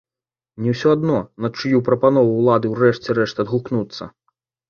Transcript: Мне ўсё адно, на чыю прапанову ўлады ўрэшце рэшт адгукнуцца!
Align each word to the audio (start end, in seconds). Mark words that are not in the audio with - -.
Мне 0.61 0.71
ўсё 0.75 0.87
адно, 0.95 1.17
на 1.45 1.51
чыю 1.59 1.81
прапанову 1.89 2.31
ўлады 2.39 2.67
ўрэшце 2.73 3.17
рэшт 3.21 3.35
адгукнуцца! 3.43 4.03